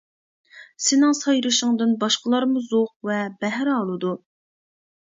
[0.85, 4.21] سېنىڭ سايرىشىڭدىن باشقىلارمۇ زوق ۋە بەھرە ئالىدۇ.